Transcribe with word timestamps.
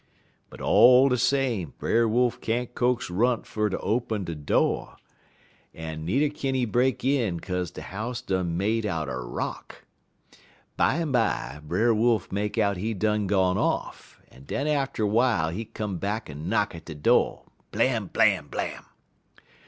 _'"But 0.49 0.61
all 0.61 1.09
de 1.09 1.17
same, 1.19 1.75
Brer 1.77 2.07
Wolf 2.07 2.41
can't 2.41 2.73
coax 2.73 3.11
Runt 3.11 3.45
fer 3.45 3.69
ter 3.69 3.77
open 3.81 4.23
de 4.23 4.33
do', 4.33 4.93
en 5.75 6.05
needer 6.05 6.33
kin 6.33 6.55
he 6.55 6.65
break 6.65 7.05
in, 7.05 7.39
kaze 7.39 7.69
de 7.69 7.83
house 7.83 8.19
done 8.23 8.57
made 8.57 8.83
outer 8.87 9.23
rock. 9.27 9.85
Bimeby 10.75 11.59
Brer 11.67 11.93
Wolf 11.93 12.31
make 12.31 12.57
out 12.57 12.77
he 12.77 12.95
done 12.95 13.27
gone 13.27 13.59
off, 13.59 14.19
en 14.31 14.45
den 14.45 14.65
atter 14.65 15.05
while 15.05 15.49
he 15.49 15.65
come 15.65 15.99
back 15.99 16.31
en 16.31 16.49
knock 16.49 16.73
at 16.73 16.85
de 16.85 16.95
do' 16.95 17.43
_blam, 17.71 18.11
blam, 18.11 18.47
blam! 18.47 18.85